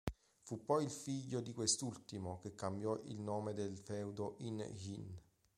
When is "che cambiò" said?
2.39-2.99